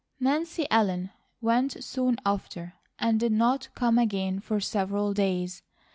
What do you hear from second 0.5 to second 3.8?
Ellen went soon after, and did not